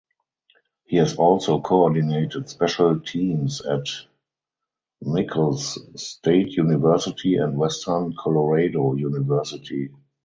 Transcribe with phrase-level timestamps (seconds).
[0.87, 3.85] He has also coordinated special teams at
[4.99, 9.91] Nicholls State University and Western Colorado University.